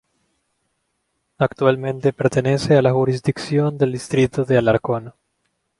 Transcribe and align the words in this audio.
Actualmente 1.37 2.11
pertenece 2.11 2.75
a 2.75 2.81
la 2.81 2.91
jurisdicción 2.91 3.77
del 3.77 3.91
distrito 3.91 4.43
de 4.45 4.57
Alarcón. 4.57 5.13